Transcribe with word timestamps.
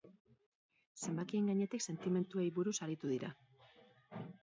Zenbakien 1.01 1.51
gainetik, 1.53 1.85
sentimentuei 1.91 2.49
buruz 2.59 2.77
aritu 2.89 3.15
dira. 3.15 3.35